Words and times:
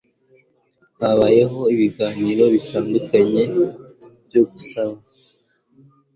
habayeho 0.99 1.59
ibiganiro 1.73 2.43
bitandukanye 2.53 3.43
byo 4.25 4.41
gusaba 4.49 4.97